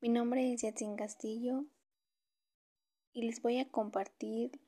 Mi 0.00 0.10
nombre 0.10 0.52
es 0.52 0.62
Yatzin 0.62 0.94
Castillo 0.94 1.64
y 3.12 3.22
les 3.22 3.42
voy 3.42 3.58
a 3.58 3.68
compartir 3.68 4.60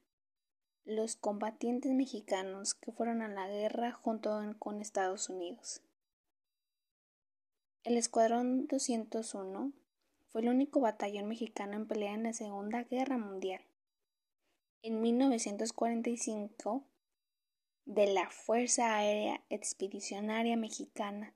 los 0.85 1.15
combatientes 1.15 1.93
mexicanos 1.93 2.75
que 2.75 2.91
fueron 2.91 3.23
a 3.23 3.29
la 3.29 3.47
guerra 3.47 3.93
junto 3.93 4.41
con 4.59 4.81
Estados 4.81 5.29
Unidos. 5.29 5.83
El 7.85 7.97
Escuadrón 7.97 8.67
201 8.67 9.73
fue 10.33 10.41
el 10.41 10.49
único 10.49 10.81
batallón 10.81 11.29
mexicano 11.29 11.77
en 11.77 11.87
pelea 11.87 12.15
en 12.15 12.25
la 12.25 12.33
Segunda 12.33 12.83
Guerra 12.83 13.17
Mundial. 13.17 13.63
En 14.83 15.01
1945, 15.01 16.83
de 17.85 18.13
la 18.13 18.29
Fuerza 18.31 18.97
Aérea 18.97 19.45
Expedicionaria 19.49 20.57
Mexicana 20.57 21.35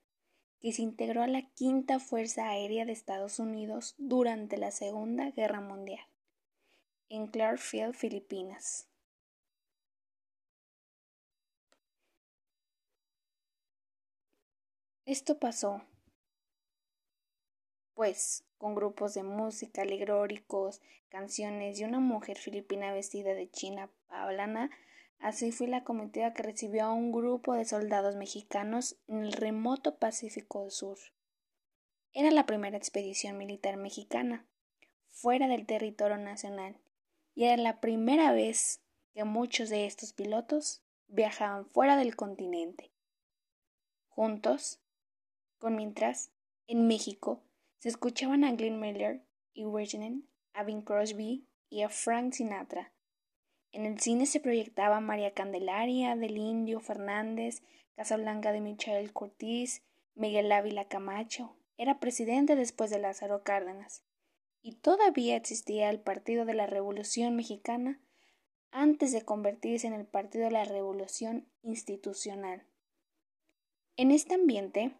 que 0.65 0.73
se 0.73 0.81
integró 0.81 1.21
a 1.21 1.27
la 1.27 1.43
Quinta 1.43 1.99
Fuerza 1.99 2.49
Aérea 2.49 2.87
de 2.87 2.93
Estados 2.93 3.39
Unidos 3.39 3.95
durante 3.99 4.57
la 4.57 4.71
Segunda 4.71 5.31
Guerra 5.31 5.61
Mundial, 5.61 6.07
en 7.11 7.27
Clarkfield, 7.27 7.93
Filipinas. 7.93 8.89
Esto 15.05 15.39
pasó, 15.39 15.83
pues, 17.93 18.47
con 18.57 18.75
grupos 18.75 19.13
de 19.13 19.23
música, 19.23 19.83
alegóricos, 19.83 20.81
canciones 21.11 21.79
y 21.79 21.85
una 21.85 22.01
mujer 22.01 22.39
filipina 22.39 22.91
vestida 22.91 23.35
de 23.35 23.51
china 23.51 23.91
pablana 24.07 24.71
Así 25.19 25.53
fue 25.53 25.69
la 25.69 25.85
comitiva 25.85 26.35
que 26.35 26.43
recibió 26.43 26.85
a 26.85 26.93
un 26.93 27.13
grupo 27.13 27.55
de 27.55 27.65
soldados 27.65 28.17
mexicanos 28.17 28.97
en 29.07 29.25
el 29.25 29.33
remoto 29.33 29.99
Pacífico 29.99 30.69
Sur. 30.71 30.99
Era 32.13 32.31
la 32.31 32.47
primera 32.47 32.77
expedición 32.77 33.39
militar 33.39 33.77
mexicana 33.77 34.47
fuera 35.09 35.49
del 35.49 35.67
territorio 35.67 36.19
nacional 36.19 36.77
y 37.35 37.45
era 37.45 37.57
la 37.57 37.81
primera 37.81 38.33
vez 38.33 38.83
que 39.13 39.25
muchos 39.25 39.69
de 39.69 39.87
estos 39.87 40.13
pilotos 40.13 40.83
viajaban 41.09 41.67
fuera 41.67 41.97
del 41.97 42.17
continente. 42.17 42.93
Juntos, 44.09 44.81
con 45.59 45.77
mientras, 45.77 46.31
en 46.67 46.87
México 46.87 47.43
se 47.79 47.89
escuchaban 47.89 48.45
a 48.45 48.53
Glenn 48.53 48.81
Miller 48.81 49.25
y 49.53 49.65
Virginia, 49.65 50.21
a 50.53 50.65
Bing 50.65 50.83
Crosby 50.83 51.47
y 51.69 51.83
a 51.83 51.89
Frank 51.89 52.33
Sinatra 52.33 52.94
en 53.75 53.87
el 53.87 53.99
cine 53.99 54.27
se 54.27 54.39
proyectaba 54.39 55.01
María 55.01 55.35
Candelaria, 55.35 56.15
del 56.15 56.37
Indio 56.37 56.79
Fernández, 56.79 57.65
Casablanca 57.97 58.53
de 58.53 58.61
Michael 58.61 59.13
Cortés, 59.13 59.83
Miguel 60.15 60.53
Ávila 60.53 60.87
Camacho. 60.87 61.57
Era 61.77 61.99
presidente 61.99 62.55
después 62.55 62.91
de 62.91 63.01
Lázaro 63.01 63.43
Cárdenas. 63.43 64.05
Y 64.63 64.77
todavía 64.77 65.35
existía 65.35 65.91
el 65.91 65.99
Partido 65.99 66.45
de 66.45 66.55
la 66.55 66.69
Revolución 66.69 67.35
Mexicana 67.35 68.01
antes 68.71 69.11
de 69.11 69.23
convertirse 69.23 69.89
en 69.89 69.95
el 69.95 70.07
Partido 70.07 70.45
de 70.45 70.53
la 70.53 70.65
Revolución 70.65 71.49
Institucional. 71.63 72.69
En 73.97 74.13
este 74.13 74.35
ambiente, 74.35 74.93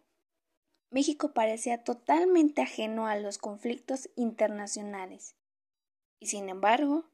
México 0.89 1.33
parecía 1.33 1.81
totalmente 1.81 2.61
ajeno 2.61 3.07
a 3.07 3.15
los 3.15 3.37
conflictos 3.37 4.09
internacionales. 4.17 5.37
Y 6.19 6.27
sin 6.27 6.49
embargo, 6.49 7.09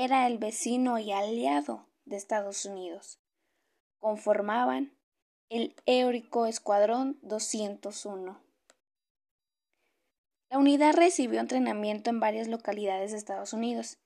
era 0.00 0.28
el 0.28 0.38
vecino 0.38 1.00
y 1.00 1.10
aliado 1.10 1.88
de 2.04 2.14
Estados 2.14 2.64
Unidos. 2.64 3.18
Conformaban 3.98 4.96
el 5.48 5.74
Eórico 5.86 6.46
Escuadrón 6.46 7.18
201. 7.22 8.40
La 10.50 10.58
unidad 10.58 10.94
recibió 10.94 11.40
entrenamiento 11.40 12.10
en 12.10 12.20
varias 12.20 12.46
localidades 12.46 13.10
de 13.10 13.18
Estados 13.18 13.52
Unidos, 13.52 13.98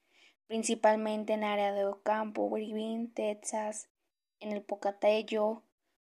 principalmente 0.47 1.35
en 1.35 1.45
área 1.45 1.75
de 1.75 1.85
Ocampo, 1.85 2.57
Irving, 2.57 3.09
Texas, 3.09 3.91
en 4.41 4.53
el 4.53 4.63
Pocatello. 4.63 5.63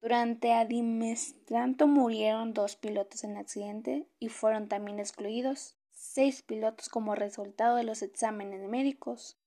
Durante 0.02 0.52
Adimestranto 0.52 1.88
murieron 1.88 2.54
dos 2.54 2.76
pilotos 2.76 3.24
en 3.24 3.38
accidente 3.38 4.10
y 4.20 4.28
fueron 4.28 4.68
también 4.68 5.00
excluidos 5.00 5.78
seis 5.92 6.42
pilotos 6.42 6.90
como 6.90 7.16
resultado 7.16 7.78
de 7.78 7.84
los 7.84 8.02
exámenes 8.02 8.68
médicos. 8.68 9.39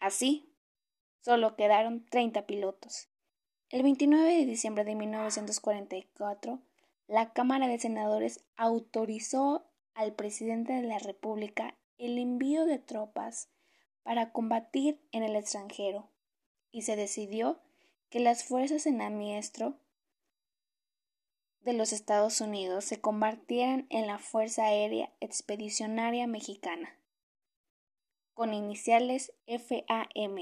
Así, 0.00 0.54
solo 1.20 1.56
quedaron 1.56 2.04
30 2.06 2.46
pilotos. 2.46 3.08
El 3.70 3.82
29 3.82 4.36
de 4.36 4.46
diciembre 4.46 4.84
de 4.84 4.94
1944, 4.94 6.60
la 7.06 7.32
Cámara 7.32 7.66
de 7.66 7.78
Senadores 7.78 8.44
autorizó 8.56 9.66
al 9.94 10.14
presidente 10.14 10.74
de 10.74 10.82
la 10.82 10.98
República 10.98 11.76
el 11.98 12.18
envío 12.18 12.66
de 12.66 12.78
tropas 12.78 13.48
para 14.02 14.32
combatir 14.32 15.00
en 15.12 15.22
el 15.22 15.36
extranjero 15.36 16.10
y 16.70 16.82
se 16.82 16.96
decidió 16.96 17.60
que 18.10 18.20
las 18.20 18.44
fuerzas 18.44 18.86
en 18.86 19.00
amiestro 19.00 19.78
de 21.60 21.72
los 21.72 21.92
Estados 21.92 22.40
Unidos 22.40 22.84
se 22.84 23.00
convirtieran 23.00 23.86
en 23.90 24.06
la 24.06 24.18
Fuerza 24.18 24.66
Aérea 24.66 25.12
Expedicionaria 25.20 26.26
Mexicana 26.26 26.98
con 28.34 28.52
iniciales 28.52 29.32
FAM. 29.46 30.36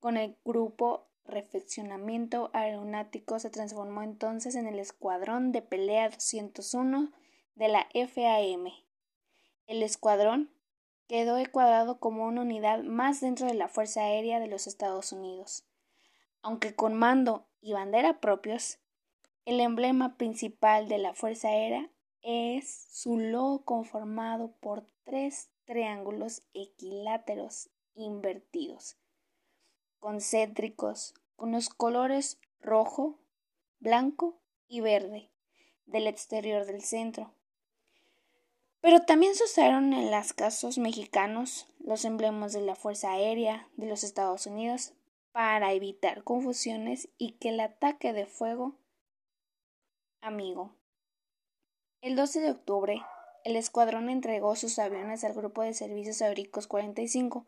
Con 0.00 0.16
el 0.16 0.36
grupo 0.44 1.06
Refeccionamiento 1.24 2.50
Aeronáutico 2.52 3.38
se 3.38 3.50
transformó 3.50 4.02
entonces 4.02 4.54
en 4.54 4.66
el 4.66 4.78
Escuadrón 4.78 5.52
de 5.52 5.62
Pelea 5.62 6.08
201 6.08 7.12
de 7.54 7.68
la 7.68 7.86
FAM. 7.92 8.66
El 9.66 9.82
escuadrón 9.82 10.50
quedó 11.06 11.36
encuadrado 11.38 12.00
como 12.00 12.26
una 12.26 12.42
unidad 12.42 12.82
más 12.82 13.20
dentro 13.20 13.46
de 13.46 13.54
la 13.54 13.68
Fuerza 13.68 14.02
Aérea 14.02 14.40
de 14.40 14.46
los 14.46 14.66
Estados 14.66 15.12
Unidos. 15.12 15.64
Aunque 16.42 16.74
con 16.74 16.94
mando 16.94 17.46
y 17.60 17.72
bandera 17.72 18.20
propios, 18.20 18.78
el 19.44 19.60
emblema 19.60 20.16
principal 20.16 20.88
de 20.88 20.98
la 20.98 21.14
Fuerza 21.14 21.48
Aérea 21.48 21.90
es 22.22 22.86
su 22.90 23.18
logo 23.18 23.64
conformado 23.64 24.52
por 24.60 24.86
tres 25.04 25.50
triángulos 25.68 26.42
equiláteros 26.54 27.68
invertidos, 27.94 28.96
concéntricos, 29.98 31.12
con 31.36 31.52
los 31.52 31.68
colores 31.68 32.40
rojo, 32.58 33.18
blanco 33.78 34.40
y 34.66 34.80
verde 34.80 35.30
del 35.84 36.06
exterior 36.06 36.64
del 36.64 36.82
centro. 36.82 37.34
Pero 38.80 39.02
también 39.02 39.34
se 39.34 39.44
usaron 39.44 39.92
en 39.92 40.10
los 40.10 40.32
casos 40.32 40.78
mexicanos 40.78 41.68
los 41.80 42.06
emblemas 42.06 42.54
de 42.54 42.62
la 42.62 42.74
Fuerza 42.74 43.12
Aérea 43.12 43.68
de 43.76 43.88
los 43.88 44.04
Estados 44.04 44.46
Unidos 44.46 44.94
para 45.32 45.74
evitar 45.74 46.24
confusiones 46.24 47.10
y 47.18 47.32
que 47.32 47.50
el 47.50 47.60
ataque 47.60 48.14
de 48.14 48.24
fuego 48.24 48.78
amigo. 50.22 50.74
El 52.00 52.16
12 52.16 52.40
de 52.40 52.52
octubre 52.52 53.02
el 53.48 53.56
escuadrón 53.56 54.10
entregó 54.10 54.56
sus 54.56 54.78
aviones 54.78 55.24
al 55.24 55.32
Grupo 55.32 55.62
de 55.62 55.72
Servicios 55.72 56.20
Aéreos 56.20 56.66
45 56.66 57.46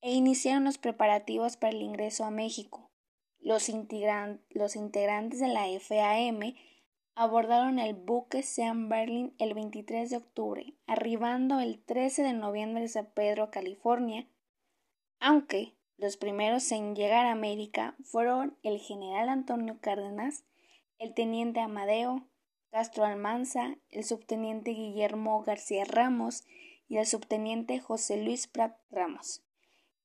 e 0.00 0.14
iniciaron 0.14 0.64
los 0.64 0.78
preparativos 0.78 1.58
para 1.58 1.74
el 1.74 1.82
ingreso 1.82 2.24
a 2.24 2.30
México. 2.30 2.90
Los, 3.40 3.70
los 4.48 4.76
integrantes 4.76 5.40
de 5.40 5.48
la 5.48 5.66
FAM 5.78 6.54
abordaron 7.14 7.78
el 7.78 7.92
buque 7.92 8.42
Sean 8.42 8.88
Berlin 8.88 9.34
el 9.38 9.52
23 9.52 10.08
de 10.08 10.16
octubre, 10.16 10.72
arribando 10.86 11.60
el 11.60 11.84
13 11.84 12.22
de 12.22 12.32
noviembre 12.32 12.84
a 12.84 12.88
San 12.88 13.10
Pedro, 13.12 13.50
California, 13.50 14.26
aunque 15.20 15.74
los 15.98 16.16
primeros 16.16 16.72
en 16.72 16.96
llegar 16.96 17.26
a 17.26 17.32
América 17.32 17.94
fueron 18.04 18.56
el 18.62 18.78
general 18.78 19.28
Antonio 19.28 19.76
Cárdenas, 19.82 20.46
el 20.98 21.12
teniente 21.12 21.60
Amadeo, 21.60 22.26
Castro 22.70 23.04
Almanza, 23.04 23.76
el 23.90 24.04
subteniente 24.04 24.72
Guillermo 24.72 25.42
García 25.42 25.84
Ramos 25.84 26.44
y 26.88 26.98
el 26.98 27.06
subteniente 27.06 27.80
José 27.80 28.22
Luis 28.22 28.46
Prat 28.46 28.78
Ramos, 28.90 29.42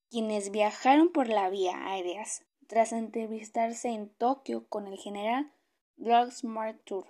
quienes 0.09 0.51
viajaron 0.51 1.11
por 1.11 1.27
la 1.27 1.49
vía 1.49 1.87
aérea 1.87 2.23
tras 2.67 2.93
entrevistarse 2.93 3.89
en 3.89 4.09
Tokio 4.09 4.67
con 4.69 4.87
el 4.87 4.97
general 4.97 5.51
Douglas 5.97 6.43
MacArthur, 6.43 7.05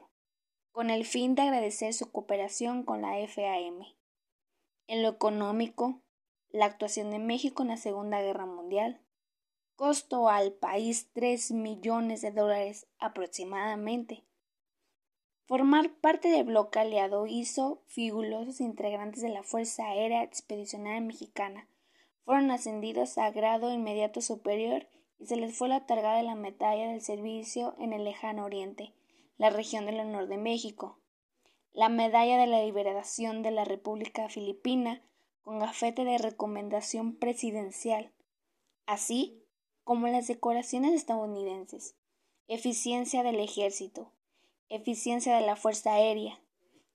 con 0.72 0.90
el 0.90 1.06
fin 1.06 1.36
de 1.36 1.44
agradecer 1.44 1.94
su 1.94 2.12
cooperación 2.12 2.84
con 2.84 3.02
la 3.02 3.16
FAM. 3.28 3.84
En 4.88 5.04
lo 5.04 5.10
económico, 5.10 6.02
la 6.50 6.66
actuación 6.66 7.12
de 7.12 7.20
México 7.20 7.62
en 7.62 7.70
la 7.70 7.78
Segunda 7.78 8.22
Guerra 8.22 8.46
Mundial 8.46 9.02
costó 9.76 10.30
al 10.30 10.52
país 10.54 11.10
tres 11.14 11.52
millones 11.52 12.22
de 12.22 12.32
dólares 12.32 12.88
aproximadamente, 13.00 14.26
Formar 15.52 15.92
parte 15.96 16.30
del 16.30 16.46
bloque 16.46 16.80
aliado 16.80 17.28
hizo 17.28 17.82
figulosos 17.88 18.62
integrantes 18.62 19.22
de 19.22 19.28
la 19.28 19.44
Fuerza 19.44 19.86
Aérea 19.86 20.24
Expedicionaria 20.24 21.02
Mexicana. 21.02 21.68
Fueron 22.24 22.50
ascendidos 22.52 23.18
a 23.18 23.32
grado 23.32 23.70
inmediato 23.74 24.22
superior 24.22 24.88
y 25.20 25.26
se 25.26 25.36
les 25.36 25.54
fue 25.54 25.68
la 25.68 25.82
de 25.82 26.24
la 26.24 26.36
medalla 26.36 26.88
del 26.88 27.02
servicio 27.02 27.76
en 27.80 27.92
el 27.92 28.06
lejano 28.06 28.46
oriente, 28.46 28.94
la 29.38 29.50
región 29.50 29.86
del 29.86 30.00
honor 30.00 30.30
de 30.30 30.38
México. 30.38 31.00
la 31.74 31.90
medalla 31.90 32.38
de 32.38 32.48
la 32.48 32.64
liberación 32.64 33.44
de 33.44 33.52
la 33.52 33.66
República 33.66 34.30
Filipina 34.30 35.02
con 35.42 35.60
gafete 35.60 36.06
de 36.06 36.18
recomendación 36.18 37.18
presidencial, 37.18 38.14
así 38.86 39.44
como 39.84 40.08
las 40.08 40.28
decoraciones 40.28 40.94
estadounidenses, 40.94 41.98
eficiencia 42.48 43.22
del 43.22 43.42
ejército, 43.42 44.14
eficiencia 44.72 45.36
de 45.36 45.46
la 45.46 45.56
Fuerza 45.56 45.94
Aérea, 45.94 46.40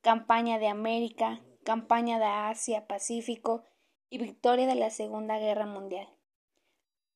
campaña 0.00 0.58
de 0.58 0.68
América, 0.68 1.40
campaña 1.64 2.18
de 2.18 2.24
Asia-Pacífico 2.24 3.64
y 4.10 4.18
victoria 4.18 4.66
de 4.66 4.74
la 4.74 4.90
Segunda 4.90 5.38
Guerra 5.38 5.66
Mundial. 5.66 6.08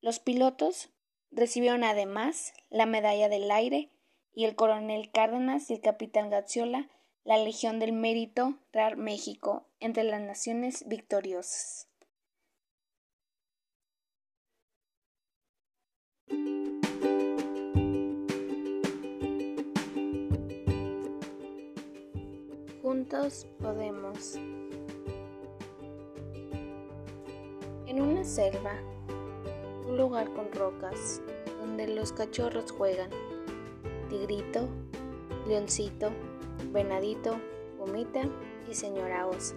Los 0.00 0.18
pilotos 0.20 0.90
recibieron 1.30 1.82
además 1.84 2.52
la 2.68 2.86
Medalla 2.86 3.28
del 3.28 3.50
Aire 3.50 3.90
y 4.34 4.44
el 4.44 4.54
coronel 4.54 5.10
Cárdenas 5.10 5.70
y 5.70 5.74
el 5.74 5.80
capitán 5.80 6.30
Gazziola 6.30 6.88
la 7.24 7.36
Legión 7.38 7.78
del 7.78 7.92
Mérito 7.92 8.58
Real 8.72 8.96
México 8.96 9.66
entre 9.78 10.04
las 10.04 10.20
naciones 10.20 10.88
victoriosas. 10.88 11.86
Juntos 22.90 23.46
podemos. 23.62 24.34
En 27.86 28.02
una 28.02 28.24
selva, 28.24 28.72
un 29.86 29.96
lugar 29.96 30.28
con 30.32 30.50
rocas, 30.50 31.22
donde 31.60 31.86
los 31.86 32.10
cachorros 32.12 32.72
juegan, 32.72 33.08
tigrito, 34.08 34.66
leoncito, 35.46 36.10
venadito, 36.72 37.36
pumita 37.78 38.22
y 38.68 38.74
señora 38.74 39.28
osa. 39.28 39.54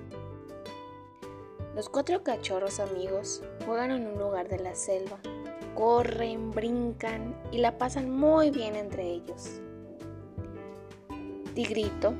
Los 1.75 1.89
cuatro 1.89 2.21
cachorros 2.21 2.79
amigos 2.79 3.41
juegan 3.65 3.89
en 3.89 4.05
un 4.05 4.19
lugar 4.19 4.47
de 4.47 4.59
la 4.59 4.75
selva, 4.75 5.17
corren, 5.73 6.51
brincan 6.51 7.35
y 7.51 7.57
la 7.57 7.79
pasan 7.79 8.11
muy 8.11 8.51
bien 8.51 8.75
entre 8.75 9.09
ellos. 9.09 9.59
Tigrito, 11.55 12.13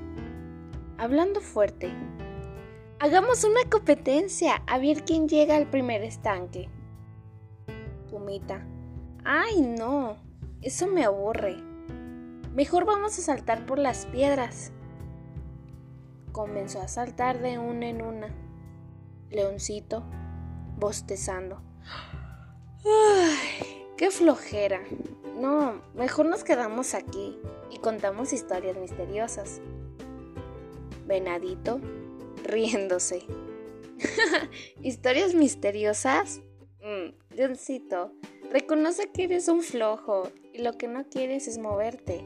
hablando 1.03 1.41
fuerte, 1.41 1.91
hagamos 2.97 3.43
una 3.43 3.69
competencia 3.69 4.63
a 4.67 4.77
ver 4.77 5.03
quién 5.03 5.27
llega 5.27 5.57
al 5.57 5.69
primer 5.69 6.01
estanque. 6.01 6.69
Pumita, 8.09 8.65
ay 9.25 9.59
no, 9.61 10.15
eso 10.61 10.87
me 10.87 11.03
aburre. 11.03 11.57
Mejor 12.53 12.85
vamos 12.85 13.19
a 13.19 13.21
saltar 13.21 13.65
por 13.65 13.79
las 13.79 14.05
piedras. 14.05 14.71
Comenzó 16.31 16.79
a 16.79 16.87
saltar 16.87 17.41
de 17.41 17.59
una 17.59 17.89
en 17.89 18.01
una. 18.01 18.27
Leoncito, 19.29 20.05
bostezando. 20.77 21.61
¡Ay! 22.85 23.87
¡Qué 23.97 24.09
flojera! 24.09 24.79
No, 25.35 25.81
mejor 25.95 26.27
nos 26.27 26.45
quedamos 26.45 26.93
aquí 26.93 27.37
y 27.71 27.79
contamos 27.79 28.31
historias 28.31 28.77
misteriosas. 28.77 29.59
Venadito, 31.05 31.79
riéndose. 32.43 33.23
¿Historias 34.81 35.33
misteriosas? 35.33 36.41
Mm, 36.81 37.13
reconoce 38.51 39.11
que 39.11 39.23
eres 39.23 39.47
un 39.47 39.61
flojo 39.61 40.29
y 40.53 40.59
lo 40.59 40.77
que 40.77 40.87
no 40.87 41.05
quieres 41.09 41.47
es 41.47 41.57
moverte. 41.57 42.23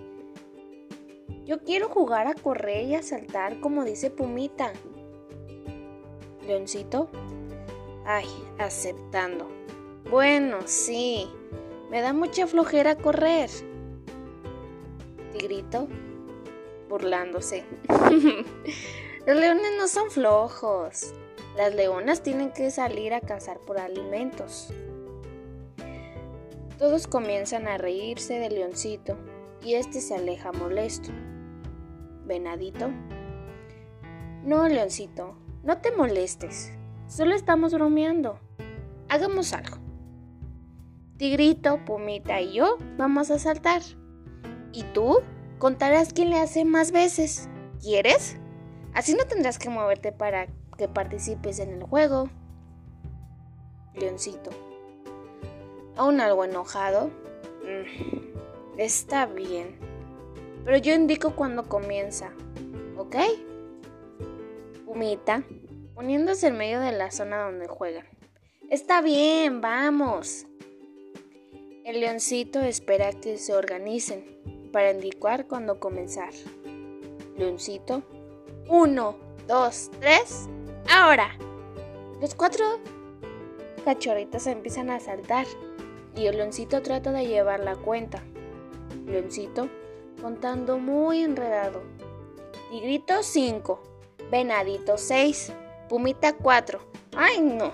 Yo 1.46 1.64
quiero 1.64 1.88
jugar 1.88 2.28
a 2.28 2.34
correr 2.34 2.86
y 2.88 2.96
a 2.96 3.04
saltar 3.04 3.60
como 3.62 3.86
dice 3.86 4.10
Pumita. 4.10 4.74
Leoncito. 6.46 7.10
Ay, 8.06 8.28
aceptando. 8.58 9.48
Bueno, 10.10 10.60
sí. 10.66 11.28
Me 11.90 12.02
da 12.02 12.12
mucha 12.14 12.48
flojera 12.48 12.96
correr. 12.96 13.50
Tigrito, 15.32 15.88
burlándose. 16.90 17.66
Los 19.28 19.38
leones 19.38 19.72
no 19.78 19.88
son 19.88 20.10
flojos. 20.10 21.14
Las 21.56 21.74
leonas 21.74 22.22
tienen 22.24 22.52
que 22.52 22.72
salir 22.72 23.14
a 23.14 23.22
cazar 23.22 23.60
por 23.60 23.80
alimentos. 23.80 24.74
Todos 26.78 27.08
comienzan 27.08 27.68
a 27.68 27.78
reírse 27.78 28.40
del 28.40 28.56
leoncito 28.56 29.18
y 29.64 29.74
este 29.74 30.00
se 30.00 30.16
aleja 30.16 30.52
molesto. 30.52 31.10
Venadito. 32.26 32.90
No, 34.44 34.68
Leoncito, 34.68 35.36
no 35.64 35.80
te 35.80 35.92
molestes. 35.92 36.72
Solo 37.08 37.36
estamos 37.36 37.74
bromeando. 37.74 38.40
Hagamos 39.10 39.54
algo. 39.54 39.78
Tigrito, 41.18 41.84
Pumita 41.84 42.40
y 42.40 42.54
yo 42.54 42.78
vamos 42.98 43.32
a 43.32 43.40
saltar. 43.40 43.82
Y 44.72 44.84
tú 44.94 45.22
contarás 45.60 46.14
quién 46.14 46.30
le 46.30 46.40
hace 46.40 46.66
más 46.66 46.92
veces. 46.92 47.50
¿Quieres? 47.82 48.38
Así 48.94 49.14
no 49.14 49.26
tendrás 49.26 49.60
que 49.60 49.70
moverte 49.70 50.12
para 50.12 50.48
que 50.78 50.88
participes 50.88 51.60
en 51.60 51.72
el 51.72 51.84
juego. 51.84 52.30
Leoncito. 53.94 54.52
Aún 55.96 56.22
algo 56.22 56.46
enojado. 56.46 57.08
Mm, 57.64 58.80
está 58.80 59.26
bien 59.26 59.88
pero 60.68 60.80
yo 60.80 60.94
indico 60.94 61.34
cuando 61.34 61.70
comienza, 61.70 62.34
¿ok? 62.98 63.16
Pumita, 64.86 65.42
poniéndose 65.96 66.48
en 66.48 66.58
medio 66.58 66.82
de 66.82 66.92
la 66.92 67.10
zona 67.10 67.42
donde 67.44 67.70
juegan. 67.70 68.06
Está 68.70 69.02
bien, 69.02 69.62
vamos. 69.62 70.46
El 71.86 72.02
leoncito 72.02 72.60
espera 72.60 73.14
que 73.14 73.38
se 73.38 73.54
organicen 73.54 74.26
para 74.78 74.92
indicar 74.92 75.48
cuando 75.48 75.80
comenzar. 75.80 76.30
Leoncito, 77.36 78.04
uno, 78.70 79.16
dos, 79.48 79.90
tres, 80.00 80.48
ahora. 80.88 81.36
Los 82.22 82.36
cuatro 82.36 82.64
cachorritos 83.84 84.46
empiezan 84.46 84.92
a 84.92 85.00
saltar 85.00 85.48
y 86.16 86.28
el 86.28 86.38
leoncito 86.38 86.84
trata 86.84 87.12
de 87.12 87.26
llevar 87.26 87.62
la 87.62 87.76
cuenta. 87.76 88.22
Leoncito 89.08 89.68
contando 90.22 90.78
muy 90.78 91.24
enredado. 91.24 91.82
Tigrito 92.70 93.24
5, 93.24 93.82
Venadito 94.30 95.00
6, 95.00 95.54
Pumita 95.90 96.34
4. 96.34 96.80
¡Ay, 97.16 97.42
no! 97.42 97.72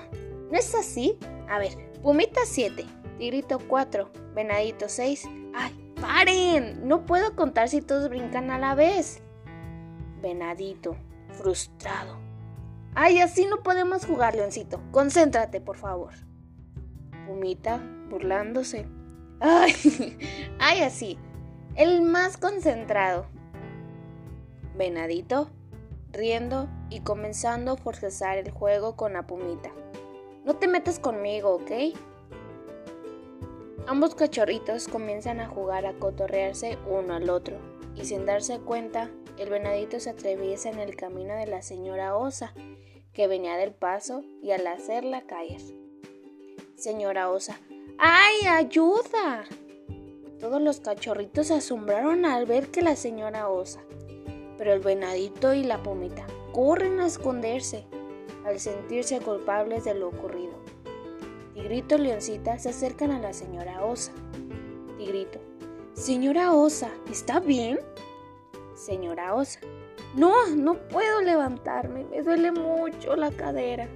¿No 0.50 0.57
es 0.57 0.74
así? 0.74 1.17
A 1.50 1.60
ver, 1.60 1.74
Pumita 2.01 2.45
7, 2.45 2.86
Tigrito 3.17 3.60
4, 3.67 4.10
Venadito 4.33 4.88
6. 4.88 5.27
¡Ay, 5.53 5.82
paren! 6.07 6.88
No 6.88 7.05
puedo 7.05 7.36
contar 7.36 7.69
si 7.69 7.81
todos 7.81 8.10
brincan 8.10 8.51
a 8.51 8.60
la 8.60 8.75
vez. 8.75 9.22
Venadito, 10.22 10.95
frustrado. 11.29 12.17
¡Ay, 12.95 13.19
así 13.19 13.45
no 13.45 13.63
podemos 13.63 14.05
jugar, 14.05 14.36
Leoncito! 14.36 14.81
Concéntrate, 14.91 15.62
por 15.62 15.77
favor. 15.77 16.13
Pumita, 17.25 17.81
burlándose. 18.10 18.86
¡Ay! 19.39 19.74
¡Ay, 20.60 20.81
así! 20.81 21.17
el 21.75 22.03
más 22.03 22.38
concentrado. 22.38 23.25
Venadito, 24.77 25.50
riendo 26.12 26.67
y 26.89 27.00
comenzando 27.01 27.72
a 27.72 27.77
forzar 27.77 28.38
el 28.38 28.51
juego 28.51 28.95
con 28.95 29.13
la 29.13 29.25
pumita. 29.25 29.72
No 30.45 30.55
te 30.55 30.67
metas 30.67 31.00
conmigo, 31.00 31.55
¿ok? 31.55 31.95
Ambos 33.85 34.15
cachorritos 34.15 34.87
comienzan 34.87 35.39
a 35.39 35.47
jugar 35.47 35.85
a 35.85 35.93
cotorrearse 35.93 36.77
uno 36.89 37.15
al 37.15 37.29
otro, 37.29 37.57
y 37.95 38.05
sin 38.05 38.25
darse 38.25 38.59
cuenta, 38.59 39.11
el 39.37 39.49
venadito 39.49 39.99
se 39.99 40.11
atraviesa 40.11 40.69
en 40.69 40.79
el 40.79 40.95
camino 40.95 41.35
de 41.35 41.47
la 41.47 41.61
señora 41.61 42.15
Osa, 42.15 42.53
que 43.11 43.27
venía 43.27 43.57
del 43.57 43.73
paso 43.73 44.23
y 44.41 44.51
al 44.51 44.65
hacerla 44.67 45.21
caer. 45.23 45.61
Señora 46.75 47.29
Osa, 47.29 47.59
¡ay, 47.97 48.47
ayuda! 48.47 49.45
Todos 50.43 50.61
los 50.61 50.81
cachorritos 50.81 51.47
se 51.47 51.53
asombraron 51.53 52.25
al 52.25 52.45
ver 52.45 52.67
que 52.67 52.81
la 52.81 52.97
señora 52.97 53.47
osa, 53.47 53.79
pero 54.57 54.73
el 54.73 54.81
venadito 54.81 55.53
y 55.53 55.63
la 55.63 55.81
pomita 55.81 56.27
corren 56.51 56.99
a 56.99 57.07
esconderse 57.07 57.85
al 58.45 58.59
sentirse 58.59 59.21
culpables 59.21 59.85
de 59.85 59.93
lo 59.93 60.09
ocurrido. 60.09 60.51
Tigrito 61.53 61.95
y 61.95 62.00
Leoncita 62.00 62.57
se 62.57 62.69
acercan 62.69 63.12
a 63.12 63.19
la 63.19 63.33
señora 63.33 63.86
osa. 63.86 64.12
Tigrito, 64.98 65.39
señora 65.93 66.53
osa, 66.53 66.89
¿está 67.12 67.39
bien? 67.39 67.79
Señora 68.75 69.36
osa, 69.36 69.60
no, 70.15 70.48
no 70.55 70.75
puedo 70.89 71.22
levantarme, 71.22 72.05
me 72.05 72.22
duele 72.22 72.51
mucho 72.51 73.15
la 73.15 73.31
cadera. 73.31 73.88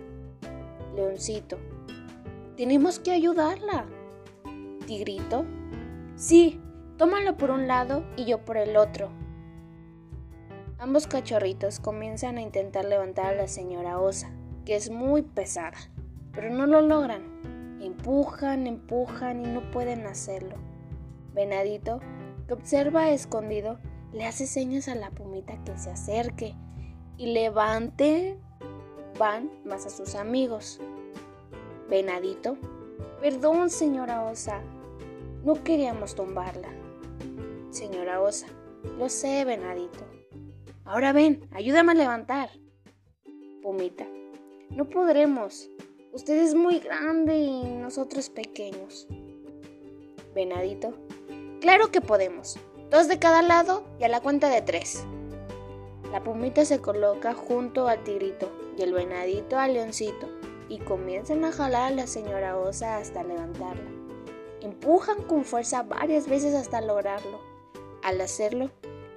Leoncito, 0.96 1.58
tenemos 2.56 3.00
que 3.00 3.12
ayudarla. 3.12 3.86
Tigrito, 4.86 5.46
Sí, 6.18 6.60
tómalo 6.98 7.38
por 7.38 7.52
un 7.52 7.68
lado 7.68 8.04
y 8.16 8.26
yo 8.26 8.44
por 8.44 8.58
el 8.58 8.76
otro. 8.76 9.12
Ambos 10.80 11.06
cachorritos 11.06 11.80
comienzan 11.80 12.40
a 12.40 12.42
intentar 12.42 12.86
levantar 12.86 13.28
a 13.28 13.36
la 13.36 13.48
señora 13.48 14.00
Osa, 14.00 14.32
que 14.66 14.76
es 14.76 14.90
muy 14.90 15.22
pesada, 15.22 15.78
pero 16.32 16.50
no 16.50 16.66
lo 16.66 16.82
logran. 16.82 17.37
Empujan, 18.08 18.68
empujan 18.68 19.46
y 19.46 19.50
no 19.50 19.70
pueden 19.70 20.08
hacerlo. 20.08 20.56
Venadito, 21.34 22.00
que 22.48 22.54
observa 22.54 23.10
escondido, 23.10 23.80
le 24.14 24.26
hace 24.26 24.48
señas 24.48 24.88
a 24.88 24.96
la 24.96 25.12
pumita 25.12 25.62
que 25.66 25.78
se 25.78 25.90
acerque 25.90 26.56
y 27.18 27.34
levante. 27.34 28.40
Van 29.20 29.52
más 29.66 29.86
a 29.86 29.90
sus 29.90 30.16
amigos. 30.16 30.80
Venadito, 31.90 32.56
perdón, 33.20 33.70
señora 33.70 34.24
Osa, 34.24 34.62
no 35.44 35.62
queríamos 35.66 36.16
tumbarla. 36.16 36.70
Señora 37.72 38.22
Osa, 38.22 38.48
lo 38.98 39.10
sé, 39.10 39.44
Venadito. 39.44 40.06
Ahora 40.86 41.12
ven, 41.12 41.46
ayúdame 41.52 41.92
a 41.92 41.96
levantar. 41.96 42.52
Pumita, 43.62 44.08
no 44.70 44.86
podremos. 44.86 45.70
Usted 46.18 46.40
es 46.40 46.56
muy 46.56 46.80
grande 46.80 47.38
y 47.38 47.62
nosotros 47.76 48.32
pequeños. 48.32 49.06
Venadito, 50.34 50.96
claro 51.62 51.92
que 51.92 52.02
podemos. 52.02 52.58
Dos 52.90 53.08
de 53.08 53.20
cada 53.20 53.44
lado 53.44 53.84
y 54.00 54.04
a 54.04 54.08
la 54.08 54.20
cuenta 54.20 54.50
de 54.50 54.64
tres. 54.64 55.04
La 56.12 56.24
pumita 56.24 56.66
se 56.66 56.80
coloca 56.80 57.36
junto 57.36 57.88
al 57.88 58.04
tigrito 58.04 58.52
y 58.76 58.82
el 58.82 58.94
venadito 58.94 59.60
al 59.60 59.76
leoncito 59.76 60.28
y 60.70 60.80
comienzan 60.80 61.46
a 61.46 61.52
jalar 61.52 61.92
a 61.92 61.96
la 61.96 62.08
señora 62.08 62.58
Osa 62.58 62.98
hasta 62.98 63.24
levantarla. 63.24 63.92
Empujan 64.62 65.22
con 65.22 65.46
fuerza 65.46 65.84
varias 65.84 66.28
veces 66.28 66.56
hasta 66.56 66.82
lograrlo. 66.82 67.40
Al 68.02 68.20
hacerlo, 68.22 68.72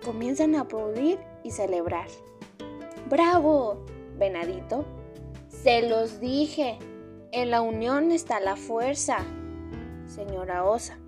comienzan 0.05 0.55
a 0.55 0.61
aplaudir 0.61 1.19
y 1.45 1.51
celebrar. 1.51 2.09
¡Bravo! 3.09 3.87
Venadito. 4.19 4.85
Se 5.63 5.87
los 5.87 6.21
dije. 6.21 6.79
En 7.33 7.51
la 7.51 7.61
unión 7.61 8.13
está 8.13 8.41
la 8.41 8.57
fuerza. 8.57 9.19
Señora 10.07 10.65
Osa. 10.65 10.99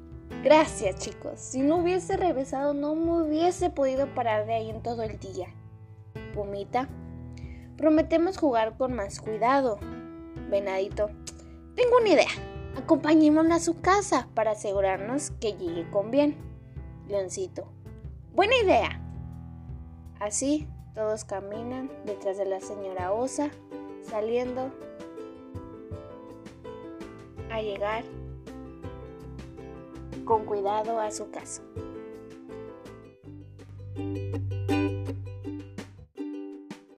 Gracias 0.45 0.99
chicos. 0.99 1.41
Si 1.41 1.63
no 1.63 1.79
hubiese 1.79 2.19
regresado 2.19 2.75
no 2.75 2.95
me 2.95 3.23
hubiese 3.23 3.71
podido 3.71 4.07
parar 4.15 4.47
de 4.47 4.55
ahí 4.55 4.69
en 4.69 4.83
todo 4.83 5.03
el 5.05 5.19
día. 5.19 5.49
Pumita. 6.35 6.89
Prometemos 7.79 8.37
jugar 8.37 8.77
con 8.77 8.93
más 8.93 9.21
cuidado. 9.21 9.79
Venadito. 10.51 11.09
Tengo 11.75 11.97
una 12.01 12.11
idea. 12.11 12.31
Acompañémosla 12.77 13.55
a 13.55 13.61
su 13.61 13.81
casa 13.81 14.29
para 14.35 14.51
asegurarnos 14.51 15.31
que 15.41 15.55
llegue 15.55 15.91
con 15.91 16.11
bien. 16.11 16.37
Leoncito. 17.09 17.73
Buena 18.35 18.55
idea. 18.63 19.01
Así 20.21 20.69
todos 20.95 21.25
caminan 21.25 21.91
detrás 22.05 22.37
de 22.37 22.45
la 22.45 22.61
señora 22.61 23.13
Osa, 23.13 23.51
saliendo 24.03 24.71
a 27.51 27.61
llegar 27.61 28.05
con 30.25 30.45
cuidado 30.45 31.01
a 31.01 31.11
su 31.11 31.31
casa. 31.31 31.63